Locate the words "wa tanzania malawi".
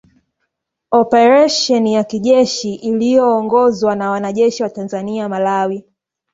4.63-5.85